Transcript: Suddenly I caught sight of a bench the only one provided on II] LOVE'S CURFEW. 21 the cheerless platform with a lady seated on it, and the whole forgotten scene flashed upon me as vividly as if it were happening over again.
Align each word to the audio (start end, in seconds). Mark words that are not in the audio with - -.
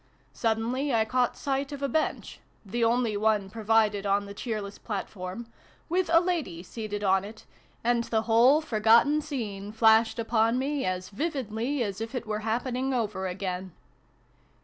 Suddenly 0.33 0.91
I 0.91 1.05
caught 1.05 1.37
sight 1.37 1.71
of 1.71 1.83
a 1.83 1.87
bench 1.87 2.39
the 2.65 2.83
only 2.83 3.15
one 3.15 3.51
provided 3.51 4.03
on 4.03 4.23
II] 4.23 4.25
LOVE'S 4.25 4.25
CURFEW. 4.25 4.25
21 4.25 4.25
the 4.65 4.69
cheerless 4.73 4.77
platform 4.79 5.53
with 5.89 6.09
a 6.11 6.19
lady 6.19 6.63
seated 6.63 7.03
on 7.03 7.23
it, 7.23 7.45
and 7.83 8.03
the 8.05 8.23
whole 8.23 8.61
forgotten 8.61 9.21
scene 9.21 9.71
flashed 9.71 10.17
upon 10.17 10.57
me 10.57 10.85
as 10.85 11.09
vividly 11.09 11.83
as 11.83 12.01
if 12.01 12.15
it 12.15 12.25
were 12.25 12.39
happening 12.39 12.95
over 12.95 13.27
again. 13.27 13.73